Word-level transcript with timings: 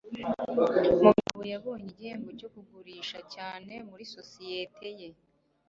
Mugabo 1.07 1.39
yabonye 1.51 1.83
igihembo 1.93 2.29
cyo 2.39 2.49
kugurisha 2.53 3.19
cyane 3.33 3.73
muri 3.89 4.03
sosiyete 4.15 4.87
ye. 4.99 5.09